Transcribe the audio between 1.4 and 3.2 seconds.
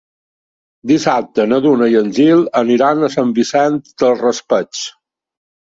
na Duna i en Gil aniran a